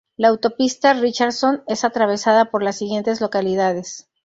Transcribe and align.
La 0.17 0.29
autopista 0.29 0.95
Richardson 0.95 1.61
es 1.67 1.83
atravesada 1.83 2.45
por 2.49 2.63
las 2.63 2.75
siguientes 2.75 3.21
localidades. 3.21 4.09